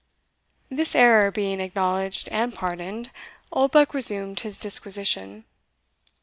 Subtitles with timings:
[0.71, 3.11] This error being acknowledged and pardoned,
[3.51, 5.45] Oldbuck resumed his disquisition.